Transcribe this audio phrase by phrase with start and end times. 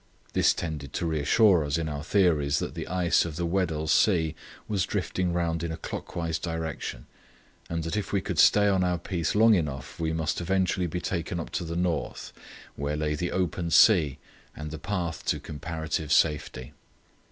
[0.33, 4.33] This tended to reassure us in our theories that the ice of the Weddell Sea
[4.67, 7.05] was drifting round in a clockwise direction,
[7.69, 11.01] and that if we could stay on our piece long enough we must eventually be
[11.01, 12.33] taken up to the north,
[12.75, 14.17] where lay the open sea
[14.55, 16.73] and the path to comparative safety.